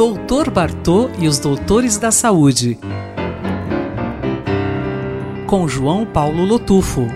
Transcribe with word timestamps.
Doutor 0.00 0.48
Bartô 0.48 1.10
e 1.18 1.28
os 1.28 1.38
Doutores 1.38 1.98
da 1.98 2.10
Saúde. 2.10 2.78
Com 5.46 5.68
João 5.68 6.06
Paulo 6.06 6.42
Lotufo. 6.42 7.06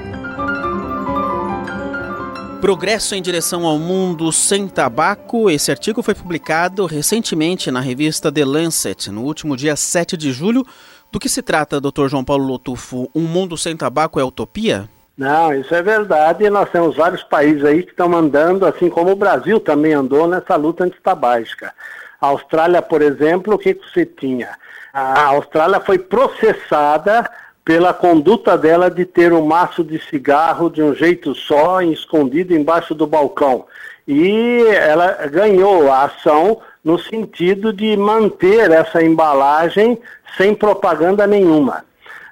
Progresso 2.61 3.15
em 3.15 3.23
direção 3.23 3.65
ao 3.65 3.79
mundo 3.79 4.31
sem 4.31 4.69
tabaco. 4.69 5.49
Esse 5.49 5.71
artigo 5.71 6.03
foi 6.03 6.15
publicado 6.15 6.85
recentemente 6.85 7.71
na 7.71 7.81
revista 7.81 8.31
The 8.31 8.45
Lancet, 8.45 9.11
no 9.11 9.23
último 9.23 9.57
dia 9.57 9.77
7 9.77 10.15
de 10.15 10.31
julho. 10.31 10.63
Do 11.11 11.19
que 11.19 11.31
se 11.31 11.41
trata, 11.41 11.81
Dr. 11.81 12.09
João 12.09 12.23
Paulo 12.23 12.45
Lotufo? 12.45 13.09
Um 13.15 13.23
mundo 13.23 13.57
sem 13.57 13.75
tabaco 13.75 14.21
é 14.21 14.25
utopia? 14.25 14.91
Não, 15.17 15.55
isso 15.55 15.75
é 15.75 15.83
verdade. 15.83 16.51
Nós 16.51 16.71
temos 16.71 16.97
vários 16.97 17.23
países 17.23 17.65
aí 17.65 17.83
que 17.83 17.91
estão 17.91 18.15
andando, 18.15 18.67
assim 18.67 18.91
como 18.91 19.13
o 19.13 19.17
Brasil 19.17 19.61
também 19.61 19.93
andou 19.95 20.27
nessa 20.27 20.57
luta 20.57 20.85
antitabágica. 20.85 21.73
A 22.21 22.27
Austrália, 22.27 22.83
por 22.83 23.01
exemplo, 23.01 23.55
o 23.55 23.59
que, 23.59 23.75
que 23.75 23.91
você 23.91 24.05
tinha? 24.05 24.57
A 24.93 25.27
Austrália 25.27 25.81
foi 25.81 25.99
processada 25.99 27.31
pela 27.65 27.95
conduta 27.95 28.59
dela 28.59 28.91
de 28.91 29.05
ter 29.05 29.33
um 29.33 29.45
maço 29.45 29.83
de 29.83 29.99
cigarro 29.99 30.69
de 30.69 30.83
um 30.83 30.95
jeito 30.95 31.35
só, 31.35 31.81
escondido 31.81 32.55
embaixo 32.55 32.95
do 32.95 33.07
balcão. 33.07 33.67
E 34.07 34.63
ela 34.69 35.27
ganhou 35.29 35.91
a 35.91 36.05
ação 36.05 36.61
no 36.85 36.99
sentido 36.99 37.73
de 37.73 37.97
manter 37.97 38.71
essa 38.71 39.03
embalagem 39.03 39.99
sem 40.37 40.55
propaganda 40.55 41.27
nenhuma. 41.27 41.85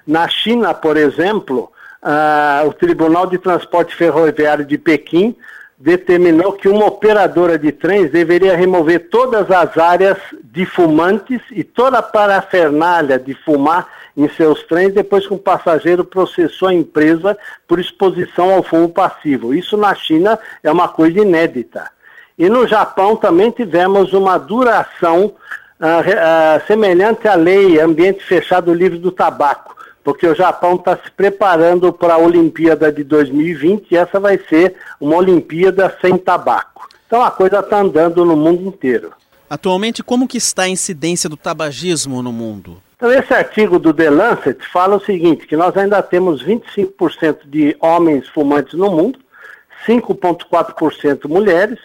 Na 0.05 0.27
China, 0.27 0.73
por 0.73 0.97
exemplo, 0.97 1.71
uh, 2.03 2.67
o 2.67 2.73
Tribunal 2.73 3.25
de 3.27 3.37
Transporte 3.37 3.95
Ferroviário 3.95 4.65
de 4.65 4.77
Pequim 4.77 5.35
determinou 5.77 6.53
que 6.53 6.69
uma 6.69 6.85
operadora 6.85 7.57
de 7.57 7.71
trens 7.71 8.11
deveria 8.11 8.55
remover 8.55 9.09
todas 9.09 9.49
as 9.49 9.77
áreas 9.77 10.17
de 10.43 10.65
fumantes 10.65 11.41
e 11.51 11.63
toda 11.63 11.97
a 11.97 12.03
parafernália 12.03 13.17
de 13.17 13.33
fumar 13.33 13.87
em 14.15 14.29
seus 14.29 14.63
trens 14.63 14.93
depois 14.93 15.25
que 15.25 15.33
um 15.33 15.37
passageiro 15.37 16.05
processou 16.05 16.69
a 16.69 16.73
empresa 16.73 17.37
por 17.67 17.79
exposição 17.79 18.53
ao 18.53 18.63
fumo 18.63 18.87
passivo. 18.87 19.53
Isso 19.53 19.75
na 19.75 19.95
China 19.95 20.37
é 20.61 20.71
uma 20.71 20.87
coisa 20.87 21.19
inédita. 21.19 21.89
E 22.37 22.47
no 22.47 22.67
Japão 22.67 23.15
também 23.15 23.51
tivemos 23.51 24.13
uma 24.13 24.37
duração 24.37 25.25
uh, 25.25 25.31
uh, 25.31 26.65
semelhante 26.67 27.27
à 27.27 27.35
lei 27.35 27.79
ambiente 27.79 28.23
fechado 28.23 28.73
livre 28.73 28.99
do 28.99 29.11
tabaco 29.11 29.73
porque 30.03 30.27
o 30.27 30.35
Japão 30.35 30.75
está 30.75 30.97
se 30.97 31.09
preparando 31.11 31.93
para 31.93 32.15
a 32.15 32.17
Olimpíada 32.17 32.91
de 32.91 33.03
2020 33.03 33.91
e 33.91 33.97
essa 33.97 34.19
vai 34.19 34.37
ser 34.49 34.75
uma 34.99 35.15
Olimpíada 35.15 35.95
sem 36.01 36.17
tabaco. 36.17 36.87
Então 37.07 37.21
a 37.21 37.31
coisa 37.31 37.59
está 37.59 37.79
andando 37.79 38.25
no 38.25 38.35
mundo 38.35 38.67
inteiro. 38.67 39.13
Atualmente, 39.49 40.03
como 40.03 40.27
que 40.27 40.37
está 40.37 40.63
a 40.63 40.69
incidência 40.69 41.29
do 41.29 41.37
tabagismo 41.37 42.23
no 42.23 42.31
mundo? 42.31 42.81
Então, 42.95 43.11
esse 43.11 43.33
artigo 43.33 43.77
do 43.77 43.93
The 43.93 44.09
Lancet 44.09 44.65
fala 44.71 44.95
o 44.95 44.99
seguinte, 44.99 45.45
que 45.45 45.57
nós 45.57 45.75
ainda 45.75 46.01
temos 46.01 46.43
25% 46.43 47.39
de 47.45 47.75
homens 47.79 48.27
fumantes 48.29 48.73
no 48.73 48.89
mundo, 48.89 49.19
5,4% 49.85 51.27
mulheres, 51.27 51.77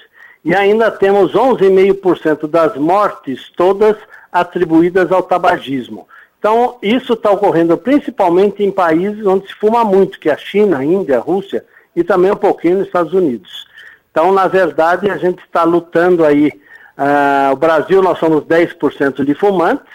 e 0.45 0.55
ainda 0.55 0.91
temos 0.91 1.33
11,5% 1.33 2.49
das 2.49 2.77
mortes 2.77 3.51
todas 3.57 3.97
atribuídas 4.33 5.11
ao 5.11 5.23
tabagismo. 5.23 6.07
Então, 6.39 6.77
isso 6.81 7.15
está 7.15 7.31
ocorrendo 7.31 7.77
principalmente 7.77 8.63
em 8.63 8.71
países 8.71 9.27
onde 9.27 9.49
se 9.49 9.55
fuma 9.55 9.85
muito, 9.85 10.21
que 10.21 10.31
é 10.31 10.33
a 10.33 10.39
China, 10.39 10.79
a 10.79 10.85
Índia, 10.85 11.19
a 11.19 11.21
Rússia 11.21 11.65
e 11.97 12.05
também 12.05 12.31
um 12.31 12.37
pouquinho 12.37 12.79
nos 12.79 12.87
Estados 12.87 13.13
Unidos. 13.13 13.67
Então, 14.11 14.33
na 14.33 14.47
verdade, 14.47 15.11
a 15.11 15.17
gente 15.17 15.41
está 15.41 15.65
lutando 15.65 16.25
aí. 16.25 16.49
Uh, 16.97 17.53
o 17.53 17.57
Brasil, 17.57 18.03
nós 18.03 18.19
somos 18.19 18.45
10% 18.45 19.25
de 19.25 19.35
fumantes, 19.35 19.87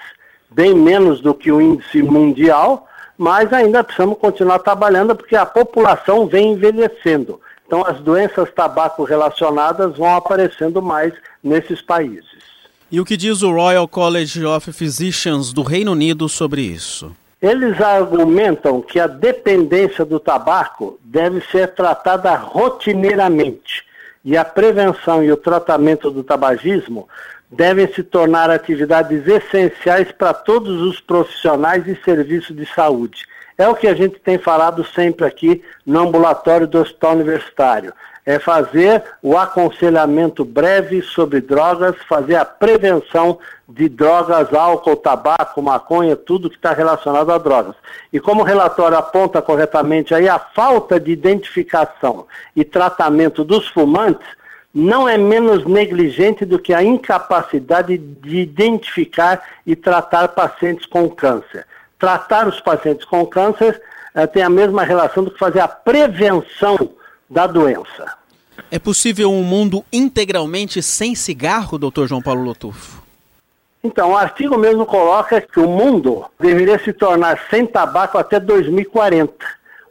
bem 0.49 0.73
menos 0.73 1.21
do 1.21 1.33
que 1.33 1.51
o 1.51 1.61
índice 1.61 2.01
mundial, 2.01 2.87
mas 3.17 3.51
ainda 3.51 3.83
precisamos 3.83 4.17
continuar 4.17 4.59
trabalhando 4.59 5.15
porque 5.15 5.35
a 5.35 5.45
população 5.45 6.27
vem 6.27 6.53
envelhecendo. 6.53 7.41
Então, 7.65 7.85
as 7.85 7.99
doenças 7.99 8.51
tabaco 8.51 9.03
relacionadas 9.03 9.97
vão 9.97 10.15
aparecendo 10.15 10.81
mais 10.81 11.13
nesses 11.43 11.81
países. 11.81 12.52
E 12.93 12.99
o 12.99 13.05
que 13.05 13.17
diz 13.17 13.41
o 13.41 13.51
Royal 13.51 13.87
College 13.87 14.45
of 14.45 14.71
Physicians 14.71 15.51
do 15.51 15.63
Reino 15.63 15.93
Unido 15.93 16.29
sobre 16.29 16.61
isso? 16.61 17.11
Eles 17.41 17.81
argumentam 17.81 18.83
que 18.83 18.99
a 18.99 19.07
dependência 19.07 20.05
do 20.05 20.19
tabaco 20.19 20.99
deve 21.03 21.41
ser 21.51 21.69
tratada 21.69 22.35
rotineiramente 22.35 23.83
e 24.23 24.37
a 24.37 24.45
prevenção 24.45 25.23
e 25.23 25.31
o 25.31 25.35
tratamento 25.35 26.11
do 26.11 26.23
tabagismo 26.23 27.09
devem 27.49 27.91
se 27.91 28.03
tornar 28.03 28.51
atividades 28.51 29.27
essenciais 29.27 30.11
para 30.11 30.31
todos 30.31 30.79
os 30.79 31.01
profissionais 31.01 31.87
e 31.87 31.95
serviços 32.05 32.55
de 32.55 32.67
saúde. 32.75 33.25
É 33.57 33.67
o 33.67 33.75
que 33.75 33.87
a 33.87 33.93
gente 33.93 34.19
tem 34.19 34.37
falado 34.37 34.83
sempre 34.83 35.25
aqui 35.25 35.63
no 35.85 35.99
ambulatório 35.99 36.67
do 36.67 36.79
Hospital 36.79 37.13
Universitário 37.13 37.93
é 38.25 38.39
fazer 38.39 39.03
o 39.21 39.37
aconselhamento 39.37 40.45
breve 40.45 41.01
sobre 41.01 41.41
drogas, 41.41 41.95
fazer 42.07 42.35
a 42.35 42.45
prevenção 42.45 43.37
de 43.67 43.89
drogas, 43.89 44.53
álcool, 44.53 44.95
tabaco, 44.95 45.61
maconha, 45.61 46.15
tudo 46.15 46.49
que 46.49 46.55
está 46.55 46.73
relacionado 46.73 47.31
a 47.31 47.37
drogas. 47.37 47.75
E 48.11 48.19
como 48.19 48.41
o 48.41 48.45
relatório 48.45 48.97
aponta 48.97 49.41
corretamente 49.41 50.13
aí, 50.13 50.29
a 50.29 50.39
falta 50.39 50.99
de 50.99 51.11
identificação 51.11 52.25
e 52.55 52.63
tratamento 52.63 53.43
dos 53.43 53.67
fumantes 53.67 54.27
não 54.73 55.07
é 55.07 55.17
menos 55.17 55.65
negligente 55.65 56.45
do 56.45 56.57
que 56.57 56.73
a 56.73 56.83
incapacidade 56.83 57.97
de 57.97 58.37
identificar 58.37 59.43
e 59.65 59.75
tratar 59.75 60.29
pacientes 60.29 60.85
com 60.85 61.09
câncer. 61.09 61.65
Tratar 62.03 62.49
os 62.49 62.59
pacientes 62.59 63.05
com 63.05 63.25
câncer 63.25 63.81
eh, 64.13 64.27
tem 64.27 64.43
a 64.43 64.49
mesma 64.49 64.83
relação 64.83 65.23
do 65.23 65.31
que 65.31 65.39
fazer 65.39 65.61
a 65.61 65.69
prevenção 65.69 66.89
da 67.29 67.47
doença. 67.47 68.17
É 68.69 68.77
possível 68.77 69.31
um 69.31 69.41
mundo 69.41 69.85
integralmente 69.89 70.83
sem 70.83 71.15
cigarro, 71.15 71.77
doutor 71.77 72.05
João 72.05 72.21
Paulo 72.21 72.43
Lotufo? 72.43 73.01
Então, 73.81 74.11
o 74.11 74.17
artigo 74.17 74.57
mesmo 74.57 74.85
coloca 74.85 75.39
que 75.39 75.61
o 75.61 75.69
mundo 75.69 76.25
deveria 76.37 76.77
se 76.77 76.91
tornar 76.91 77.39
sem 77.49 77.65
tabaco 77.65 78.17
até 78.17 78.37
2040, 78.37 79.33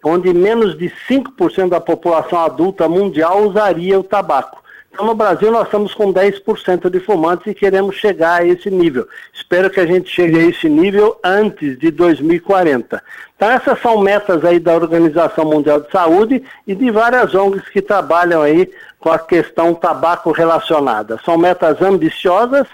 onde 0.05 0.35
menos 0.35 0.77
de 0.77 0.93
5% 1.09 1.71
da 1.71 1.81
população 1.81 2.39
adulta 2.41 2.87
mundial 2.91 3.49
usaria 3.49 3.99
o 3.99 4.05
tabaco. 4.05 4.62
Então, 4.93 5.07
no 5.07 5.15
Brasil, 5.15 5.51
nós 5.51 5.65
estamos 5.65 5.95
com 5.95 6.13
10% 6.13 6.91
de 6.91 7.01
fumantes 7.01 7.47
e 7.47 7.55
queremos 7.55 7.97
chegar 7.97 8.43
a 8.43 8.47
esse 8.47 8.71
nível. 8.71 9.09
Espero 9.33 9.71
que 9.71 9.81
a 9.81 9.87
gente 9.87 10.11
chegue 10.11 10.39
a 10.39 10.45
esse 10.45 10.69
nível 10.69 11.19
antes 11.25 11.79
de 11.79 11.91
2040. 11.91 13.03
Então, 13.35 13.51
essas 13.51 13.81
são 13.81 14.03
metas 14.03 14.45
aí 14.45 14.61
da 14.61 14.75
Organização 14.75 15.47
Mundial 15.47 15.81
de 15.81 15.91
Saúde 15.91 16.45
e 16.67 16.75
de 16.75 16.91
várias 16.91 17.35
ONGs 17.35 17.67
que 17.71 17.81
trabalham 17.81 18.43
aí 18.43 18.71
com 19.01 19.11
a 19.11 19.19
questão 19.19 19.73
tabaco 19.75 20.31
relacionada. 20.31 21.19
São 21.25 21.39
metas 21.39 21.81
ambiciosas, 21.81 22.69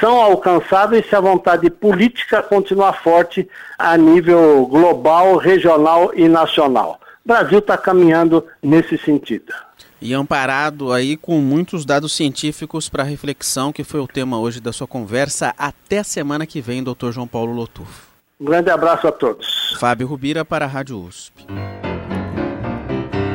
são 0.00 0.22
alcançáveis 0.22 1.06
se 1.06 1.14
a 1.14 1.20
vontade 1.20 1.68
política 1.68 2.42
continuar 2.42 2.94
forte 2.94 3.46
a 3.78 3.94
nível 3.94 4.64
global, 4.64 5.36
regional 5.36 6.12
e 6.14 6.28
nacional. 6.28 6.98
O 7.22 7.28
Brasil 7.28 7.58
está 7.58 7.76
caminhando 7.76 8.46
nesse 8.62 8.96
sentido 8.96 9.52
e 10.00 10.14
amparado 10.14 10.92
aí 10.92 11.16
com 11.16 11.40
muitos 11.40 11.84
dados 11.84 12.12
científicos 12.12 12.88
para 12.88 13.02
reflexão, 13.02 13.72
que 13.72 13.84
foi 13.84 14.00
o 14.00 14.06
tema 14.06 14.38
hoje 14.38 14.60
da 14.60 14.72
sua 14.72 14.86
conversa. 14.86 15.54
Até 15.58 15.98
a 15.98 16.04
semana 16.04 16.46
que 16.46 16.60
vem, 16.60 16.82
doutor 16.82 17.12
João 17.12 17.26
Paulo 17.26 17.52
Lotufo. 17.52 18.08
Um 18.40 18.44
grande 18.44 18.70
abraço 18.70 19.08
a 19.08 19.12
todos. 19.12 19.76
Fábio 19.80 20.06
Rubira 20.06 20.44
para 20.44 20.64
a 20.64 20.68
Rádio 20.68 21.00
USP. 21.00 21.44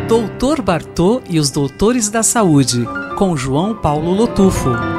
Doutor 0.07 0.61
Bartô 0.61 1.21
e 1.29 1.39
os 1.39 1.49
Doutores 1.49 2.09
da 2.09 2.23
Saúde, 2.23 2.85
com 3.17 3.35
João 3.35 3.75
Paulo 3.75 4.11
Lotufo. 4.11 4.92